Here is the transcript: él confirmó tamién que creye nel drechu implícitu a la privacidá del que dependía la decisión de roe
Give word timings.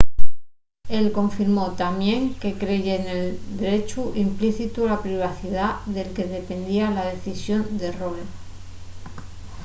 él 0.97 1.05
confirmó 1.19 1.65
tamién 1.83 2.21
que 2.41 2.51
creye 2.61 2.95
nel 3.05 3.23
drechu 3.59 4.01
implícitu 4.25 4.77
a 4.85 4.89
la 4.93 5.01
privacidá 5.05 5.65
del 5.95 6.09
que 6.15 6.25
dependía 6.37 6.85
la 6.97 7.05
decisión 7.13 7.61
de 7.79 7.89
roe 7.99 8.23